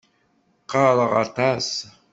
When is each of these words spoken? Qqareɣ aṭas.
Qqareɣ 0.63 1.11
aṭas. 1.23 1.69